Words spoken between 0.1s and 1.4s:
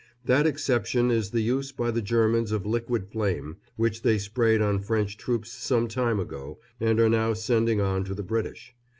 That exception is